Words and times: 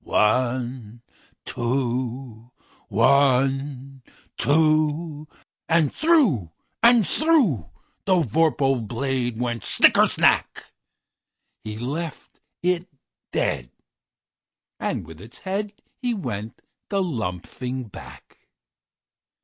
One, 0.03 1.03
two! 1.45 2.51
One, 2.87 4.01
two! 4.35 5.27
And 5.69 5.93
through 5.93 6.49
and 6.81 7.03
throughThe 7.05 7.69
vorpal 8.25 8.87
blade 8.87 9.39
went 9.39 9.63
snicker 9.63 10.07
snack! 10.07 10.63
He 11.63 11.77
left 11.77 12.39
it 12.63 12.87
dead, 13.31 13.69
and 14.79 15.05
with 15.05 15.21
its 15.21 15.41
headHe 15.41 16.17
went 16.17 16.61
galumphing 16.89 17.91
back. 17.91 18.39